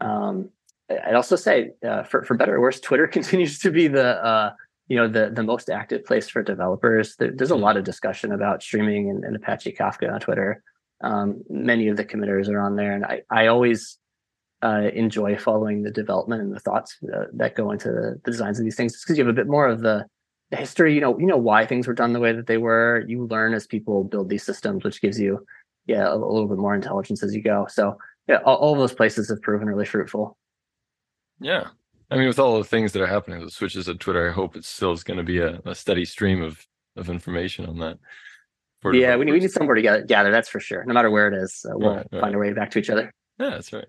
Um, 0.00 0.50
I'd 0.90 1.14
also 1.14 1.36
say, 1.36 1.70
uh, 1.86 2.04
for 2.04 2.24
for 2.24 2.34
better 2.34 2.56
or 2.56 2.60
worse, 2.60 2.80
Twitter 2.80 3.06
continues 3.18 3.58
to 3.60 3.70
be 3.70 3.88
the 3.88 4.24
uh, 4.24 4.52
you 4.88 4.96
know 4.96 5.08
the 5.08 5.30
the 5.30 5.42
most 5.42 5.70
active 5.70 6.04
place 6.04 6.28
for 6.28 6.42
developers. 6.42 7.16
There, 7.16 7.30
there's 7.32 7.50
a 7.50 7.56
hmm. 7.56 7.62
lot 7.62 7.76
of 7.76 7.84
discussion 7.84 8.32
about 8.32 8.62
streaming 8.62 9.10
and, 9.10 9.24
and 9.24 9.36
Apache 9.36 9.76
Kafka 9.78 10.12
on 10.12 10.20
Twitter. 10.20 10.62
Um, 11.02 11.42
many 11.48 11.88
of 11.88 11.96
the 11.96 12.04
committers 12.04 12.48
are 12.48 12.60
on 12.60 12.76
there, 12.76 12.92
and 12.92 13.04
I 13.04 13.22
I 13.30 13.46
always 13.46 13.98
uh, 14.62 14.90
enjoy 14.94 15.36
following 15.36 15.82
the 15.82 15.90
development 15.90 16.42
and 16.42 16.52
the 16.52 16.60
thoughts 16.60 16.96
uh, 17.14 17.24
that 17.34 17.54
go 17.54 17.70
into 17.70 17.88
the, 17.88 18.20
the, 18.24 18.30
designs 18.32 18.58
of 18.58 18.64
these 18.64 18.74
things, 18.74 19.00
because 19.00 19.16
you 19.16 19.24
have 19.24 19.30
a 19.30 19.36
bit 19.36 19.46
more 19.46 19.68
of 19.68 19.82
the 19.82 20.04
the 20.50 20.56
history, 20.56 20.94
you 20.94 21.00
know, 21.00 21.18
you 21.18 21.26
know 21.26 21.36
why 21.36 21.66
things 21.66 21.86
were 21.86 21.94
done 21.94 22.14
the 22.14 22.20
way 22.20 22.32
that 22.32 22.46
they 22.46 22.56
were. 22.56 23.04
You 23.06 23.26
learn 23.26 23.52
as 23.52 23.66
people 23.66 24.02
build 24.02 24.30
these 24.30 24.42
systems, 24.42 24.82
which 24.82 25.02
gives 25.02 25.20
you, 25.20 25.44
yeah, 25.86 26.08
a, 26.08 26.14
a 26.14 26.16
little 26.16 26.48
bit 26.48 26.56
more 26.56 26.74
intelligence 26.74 27.22
as 27.22 27.34
you 27.34 27.42
go. 27.42 27.66
So 27.68 27.98
yeah, 28.26 28.38
all, 28.44 28.56
all 28.56 28.74
those 28.74 28.94
places 28.94 29.28
have 29.28 29.42
proven 29.42 29.68
really 29.68 29.84
fruitful. 29.84 30.38
Yeah. 31.40 31.68
I 32.10 32.16
mean, 32.16 32.28
with 32.28 32.38
all 32.38 32.58
the 32.58 32.64
things 32.64 32.92
that 32.92 33.02
are 33.02 33.06
happening, 33.06 33.44
the 33.44 33.50
switches 33.50 33.88
at 33.88 34.00
Twitter, 34.00 34.30
I 34.30 34.32
hope 34.32 34.56
it 34.56 34.64
still 34.64 34.92
is 34.92 35.04
going 35.04 35.18
to 35.18 35.24
be 35.24 35.38
a, 35.38 35.60
a 35.64 35.74
steady 35.74 36.04
stream 36.04 36.42
of 36.42 36.66
of 36.96 37.08
information 37.08 37.66
on 37.66 37.78
that. 37.78 37.98
Yeah, 38.92 39.16
we 39.16 39.24
need, 39.24 39.32
we 39.32 39.40
need 39.40 39.50
somewhere 39.50 39.74
to 39.74 39.82
gather, 39.82 40.02
gather, 40.02 40.30
that's 40.30 40.48
for 40.48 40.60
sure. 40.60 40.84
No 40.84 40.94
matter 40.94 41.10
where 41.10 41.28
it 41.28 41.34
is, 41.34 41.66
uh, 41.68 41.76
we'll 41.76 41.96
right, 41.96 42.06
right. 42.12 42.20
find 42.20 42.34
our 42.34 42.40
way 42.40 42.52
back 42.52 42.70
to 42.72 42.78
each 42.78 42.90
other. 42.90 43.12
Yeah, 43.38 43.50
that's 43.50 43.72
right. 43.72 43.86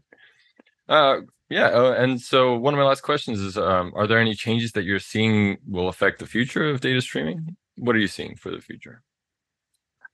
Uh, 0.88 1.21
yeah, 1.49 1.67
uh, 1.67 1.91
and 1.93 2.19
so 2.19 2.57
one 2.57 2.73
of 2.73 2.79
my 2.79 2.85
last 2.85 3.01
questions 3.01 3.39
is: 3.39 3.57
um, 3.57 3.91
Are 3.95 4.07
there 4.07 4.19
any 4.19 4.33
changes 4.33 4.71
that 4.73 4.83
you're 4.83 4.99
seeing 4.99 5.57
will 5.67 5.89
affect 5.89 6.19
the 6.19 6.25
future 6.25 6.69
of 6.69 6.81
data 6.81 7.01
streaming? 7.01 7.55
What 7.77 7.95
are 7.95 7.99
you 7.99 8.07
seeing 8.07 8.35
for 8.35 8.51
the 8.51 8.59
future? 8.59 9.03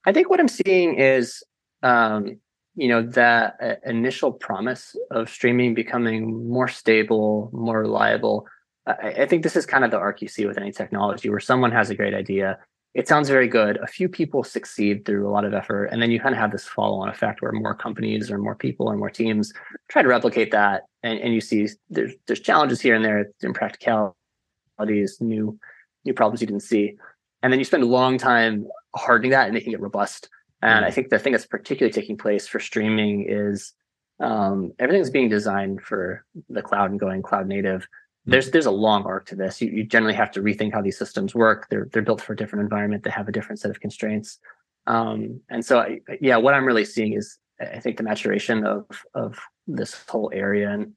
I 0.05 0.11
think 0.11 0.29
what 0.29 0.39
I'm 0.39 0.47
seeing 0.47 0.95
is, 0.95 1.43
um, 1.81 2.39
you 2.75 2.89
know, 2.89 3.01
that 3.01 3.57
uh, 3.61 3.75
initial 3.85 4.31
promise 4.31 4.95
of 5.11 5.29
streaming 5.29 5.73
becoming 5.73 6.47
more 6.49 6.67
stable, 6.67 7.49
more 7.53 7.81
reliable. 7.81 8.47
I, 8.85 9.23
I 9.23 9.25
think 9.25 9.43
this 9.43 9.55
is 9.55 9.65
kind 9.65 9.85
of 9.85 9.91
the 9.91 9.97
arc 9.97 10.21
you 10.21 10.27
see 10.27 10.45
with 10.45 10.57
any 10.57 10.71
technology, 10.71 11.29
where 11.29 11.39
someone 11.39 11.71
has 11.71 11.89
a 11.89 11.95
great 11.95 12.13
idea, 12.13 12.59
it 12.93 13.07
sounds 13.09 13.29
very 13.29 13.49
good. 13.49 13.77
A 13.77 13.87
few 13.87 14.07
people 14.07 14.43
succeed 14.43 15.03
through 15.03 15.27
a 15.27 15.31
lot 15.31 15.43
of 15.43 15.53
effort, 15.53 15.87
and 15.87 16.01
then 16.01 16.11
you 16.11 16.19
kind 16.19 16.33
of 16.33 16.39
have 16.39 16.51
this 16.51 16.65
follow-on 16.65 17.09
effect 17.09 17.41
where 17.41 17.51
more 17.51 17.75
companies 17.75 18.31
or 18.31 18.37
more 18.37 18.55
people 18.55 18.87
or 18.87 18.95
more 18.95 19.09
teams 19.09 19.53
try 19.89 20.01
to 20.01 20.07
replicate 20.07 20.51
that, 20.51 20.83
and, 21.03 21.19
and 21.19 21.33
you 21.33 21.41
see 21.41 21.67
there's 21.89 22.13
there's 22.25 22.39
challenges 22.39 22.79
here 22.79 22.95
and 22.95 23.03
there, 23.03 23.31
impracticalities, 23.43 25.19
new 25.19 25.59
new 26.05 26.13
problems 26.13 26.39
you 26.39 26.47
didn't 26.47 26.61
see, 26.61 26.95
and 27.41 27.51
then 27.51 27.59
you 27.59 27.65
spend 27.65 27.83
a 27.83 27.87
long 27.87 28.17
time 28.17 28.65
hardening 28.95 29.31
that 29.31 29.45
and 29.45 29.53
making 29.53 29.73
it 29.73 29.81
robust. 29.81 30.29
And 30.65 30.85
I 30.85 30.91
think 30.91 31.09
the 31.09 31.19
thing 31.19 31.33
that's 31.33 31.45
particularly 31.45 31.93
taking 31.93 32.17
place 32.17 32.47
for 32.47 32.59
streaming 32.59 33.25
is 33.29 33.73
um, 34.19 34.71
everything's 34.79 35.09
being 35.09 35.29
designed 35.29 35.81
for 35.81 36.25
the 36.49 36.61
cloud 36.61 36.91
and 36.91 36.99
going 36.99 37.21
cloud 37.21 37.47
native 37.47 37.87
there's 38.25 38.51
there's 38.51 38.65
a 38.65 38.71
long 38.71 39.03
arc 39.05 39.27
to 39.27 39.35
this. 39.35 39.61
You, 39.61 39.69
you 39.69 39.83
generally 39.83 40.15
have 40.15 40.31
to 40.31 40.41
rethink 40.41 40.73
how 40.73 40.81
these 40.81 40.97
systems 40.97 41.35
work. 41.35 41.67
They're 41.69 41.87
they're 41.91 42.01
built 42.01 42.21
for 42.21 42.33
a 42.33 42.35
different 42.35 42.63
environment. 42.63 43.03
They 43.03 43.11
have 43.11 43.27
a 43.27 43.31
different 43.31 43.59
set 43.59 43.71
of 43.71 43.79
constraints. 43.79 44.39
Um, 44.87 45.41
and 45.49 45.63
so, 45.65 45.79
I, 45.79 45.99
yeah, 46.21 46.37
what 46.37 46.53
I'm 46.53 46.65
really 46.65 46.85
seeing 46.85 47.13
is 47.13 47.37
I 47.59 47.79
think 47.79 47.97
the 47.97 48.03
maturation 48.03 48.65
of 48.65 48.85
of 49.13 49.39
this 49.67 50.03
whole 50.07 50.31
area 50.33 50.71
and 50.71 50.93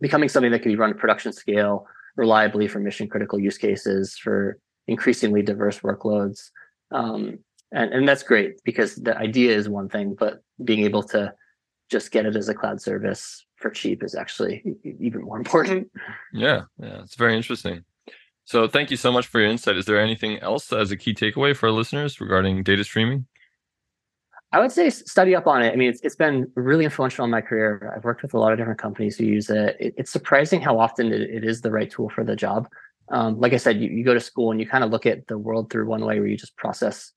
becoming 0.00 0.28
something 0.28 0.50
that 0.50 0.62
can 0.62 0.72
be 0.72 0.76
run 0.76 0.90
at 0.90 0.98
production 0.98 1.32
scale 1.32 1.86
reliably 2.16 2.68
for 2.68 2.80
mission 2.80 3.08
critical 3.08 3.38
use 3.38 3.58
cases 3.58 4.16
for 4.16 4.58
increasingly 4.86 5.42
diverse 5.42 5.80
workloads. 5.80 6.50
Um, 6.90 7.38
and, 7.74 7.92
and 7.92 8.08
that's 8.08 8.22
great 8.22 8.62
because 8.64 8.94
the 8.96 9.16
idea 9.18 9.54
is 9.54 9.68
one 9.68 9.88
thing, 9.88 10.14
but 10.14 10.42
being 10.64 10.84
able 10.84 11.02
to 11.02 11.34
just 11.90 12.12
get 12.12 12.24
it 12.24 12.36
as 12.36 12.48
a 12.48 12.54
cloud 12.54 12.80
service 12.80 13.44
for 13.56 13.68
cheap 13.68 14.02
is 14.02 14.14
actually 14.14 14.62
even 15.00 15.22
more 15.22 15.36
important. 15.36 15.90
Yeah, 16.32 16.62
yeah, 16.78 17.02
it's 17.02 17.14
very 17.14 17.36
interesting. 17.36 17.84
So 18.44 18.66
thank 18.66 18.90
you 18.90 18.96
so 18.96 19.12
much 19.12 19.26
for 19.26 19.40
your 19.40 19.48
insight. 19.50 19.76
Is 19.76 19.86
there 19.86 20.00
anything 20.00 20.38
else 20.40 20.72
as 20.72 20.90
a 20.90 20.96
key 20.96 21.14
takeaway 21.14 21.56
for 21.56 21.68
our 21.68 21.72
listeners 21.72 22.20
regarding 22.20 22.62
data 22.62 22.82
streaming? 22.84 23.26
I 24.52 24.60
would 24.60 24.72
say 24.72 24.90
study 24.90 25.34
up 25.34 25.46
on 25.46 25.62
it. 25.62 25.72
I 25.72 25.76
mean, 25.76 25.90
it's, 25.90 26.00
it's 26.02 26.14
been 26.16 26.50
really 26.54 26.84
influential 26.84 27.24
in 27.24 27.30
my 27.30 27.40
career. 27.40 27.92
I've 27.96 28.04
worked 28.04 28.22
with 28.22 28.34
a 28.34 28.38
lot 28.38 28.52
of 28.52 28.58
different 28.58 28.78
companies 28.78 29.16
who 29.16 29.24
use 29.24 29.50
it. 29.50 29.76
it 29.80 29.94
it's 29.96 30.12
surprising 30.12 30.60
how 30.60 30.78
often 30.78 31.12
it, 31.12 31.22
it 31.22 31.44
is 31.44 31.60
the 31.60 31.70
right 31.70 31.90
tool 31.90 32.08
for 32.08 32.24
the 32.24 32.36
job. 32.36 32.68
Um, 33.10 33.38
like 33.40 33.52
I 33.52 33.56
said, 33.58 33.80
you, 33.80 33.88
you 33.90 34.04
go 34.04 34.14
to 34.14 34.20
school 34.20 34.50
and 34.50 34.60
you 34.60 34.66
kind 34.66 34.84
of 34.84 34.90
look 34.90 35.06
at 35.06 35.26
the 35.26 35.38
world 35.38 35.70
through 35.70 35.86
one 35.86 36.04
way 36.04 36.20
where 36.20 36.28
you 36.28 36.36
just 36.36 36.56
process 36.56 37.12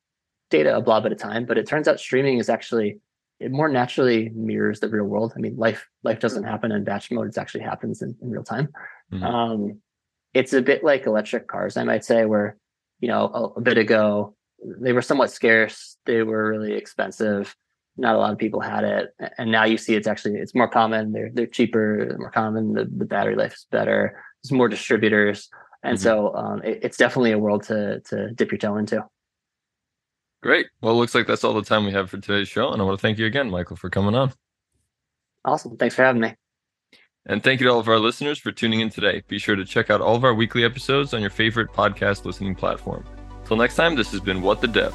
data 0.49 0.75
a 0.75 0.81
blob 0.81 1.05
at 1.05 1.11
a 1.11 1.15
time. 1.15 1.45
But 1.45 1.57
it 1.57 1.67
turns 1.67 1.87
out 1.87 1.99
streaming 1.99 2.37
is 2.37 2.49
actually 2.49 2.99
it 3.39 3.51
more 3.51 3.69
naturally 3.69 4.29
mirrors 4.29 4.79
the 4.79 4.89
real 4.89 5.05
world. 5.05 5.33
I 5.35 5.39
mean, 5.39 5.57
life 5.57 5.87
life 6.03 6.19
doesn't 6.19 6.43
happen 6.43 6.71
in 6.71 6.83
batch 6.83 7.11
mode; 7.11 7.29
it 7.29 7.37
actually 7.37 7.63
happens 7.63 8.01
in, 8.01 8.15
in 8.21 8.31
real 8.31 8.43
time. 8.43 8.69
Mm-hmm. 9.11 9.23
Um, 9.23 9.81
it's 10.33 10.53
a 10.53 10.61
bit 10.61 10.83
like 10.83 11.05
electric 11.05 11.47
cars, 11.47 11.77
I 11.77 11.83
might 11.83 12.03
say, 12.03 12.25
where 12.25 12.57
you 12.99 13.07
know 13.07 13.27
a, 13.27 13.43
a, 13.59 13.61
bit 13.61 13.77
ago 13.77 14.35
they 14.63 14.93
were 14.93 15.01
somewhat 15.01 15.31
scarce, 15.31 15.97
they 16.05 16.23
were 16.23 16.49
really 16.49 16.73
expensive. 16.73 17.55
Not 17.95 18.15
a 18.15 18.19
lot 18.19 18.31
of 18.31 18.37
people 18.37 18.59
had 18.59 18.83
it, 18.83 19.13
and 19.37 19.51
now 19.51 19.65
you 19.65 19.77
see 19.77 19.95
it's 19.95 20.07
actually 20.07 20.35
it's 20.35 20.55
more 20.55 20.67
common. 20.67 21.11
They're 21.11 21.29
they're 21.31 21.47
cheaper, 21.47 22.15
more 22.17 22.31
common. 22.31 22.73
The, 22.73 22.85
the 22.85 23.05
battery 23.05 23.35
life 23.35 23.53
is 23.53 23.67
better. 23.71 24.23
There's 24.43 24.51
more 24.51 24.69
distributors, 24.69 25.49
and 25.83 25.97
mm-hmm. 25.97 26.03
so 26.03 26.35
um, 26.35 26.61
it, 26.63 26.79
it's 26.81 26.97
definitely 26.97 27.31
a 27.31 27.39
world 27.39 27.63
to 27.63 27.99
to 28.01 28.31
dip 28.31 28.51
your 28.51 28.59
toe 28.59 28.77
into. 28.77 29.03
Great. 30.41 30.67
Well, 30.81 30.93
it 30.93 30.97
looks 30.97 31.15
like 31.15 31.27
that's 31.27 31.43
all 31.43 31.53
the 31.53 31.63
time 31.63 31.85
we 31.85 31.91
have 31.91 32.09
for 32.09 32.17
today's 32.17 32.47
show. 32.47 32.71
And 32.71 32.81
I 32.81 32.85
want 32.85 32.97
to 32.97 33.01
thank 33.01 33.17
you 33.17 33.25
again, 33.25 33.49
Michael, 33.49 33.75
for 33.75 33.89
coming 33.89 34.15
on. 34.15 34.33
Awesome. 35.43 35.77
Thanks 35.77 35.95
for 35.95 36.03
having 36.03 36.21
me. 36.21 36.35
And 37.25 37.43
thank 37.43 37.59
you 37.59 37.67
to 37.67 37.73
all 37.73 37.79
of 37.79 37.87
our 37.89 37.99
listeners 37.99 38.39
for 38.39 38.51
tuning 38.51 38.79
in 38.79 38.89
today. 38.89 39.23
Be 39.27 39.39
sure 39.39 39.55
to 39.55 39.65
check 39.65 39.89
out 39.89 39.99
all 39.99 40.15
of 40.15 40.23
our 40.23 40.33
weekly 40.33 40.63
episodes 40.63 41.13
on 41.13 41.21
your 41.21 41.29
favorite 41.29 41.71
podcast 41.73 42.23
listening 42.23 42.55
platform. 42.55 43.03
Till 43.45 43.57
next 43.57 43.75
time, 43.75 43.95
this 43.95 44.11
has 44.11 44.21
been 44.21 44.41
What 44.41 44.61
the 44.61 44.67
Dev. 44.67 44.93